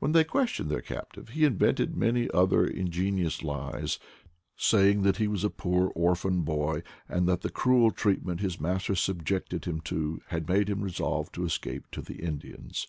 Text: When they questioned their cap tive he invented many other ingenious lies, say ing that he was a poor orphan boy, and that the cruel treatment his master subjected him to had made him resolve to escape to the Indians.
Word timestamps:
When 0.00 0.10
they 0.10 0.24
questioned 0.24 0.70
their 0.72 0.80
cap 0.82 1.12
tive 1.12 1.28
he 1.28 1.44
invented 1.44 1.96
many 1.96 2.28
other 2.32 2.66
ingenious 2.66 3.44
lies, 3.44 4.00
say 4.56 4.90
ing 4.90 5.02
that 5.02 5.18
he 5.18 5.28
was 5.28 5.44
a 5.44 5.50
poor 5.50 5.92
orphan 5.94 6.40
boy, 6.42 6.82
and 7.08 7.28
that 7.28 7.42
the 7.42 7.48
cruel 7.48 7.92
treatment 7.92 8.40
his 8.40 8.60
master 8.60 8.96
subjected 8.96 9.64
him 9.64 9.80
to 9.82 10.20
had 10.30 10.48
made 10.48 10.68
him 10.68 10.82
resolve 10.82 11.30
to 11.34 11.44
escape 11.44 11.84
to 11.92 12.02
the 12.02 12.16
Indians. 12.16 12.88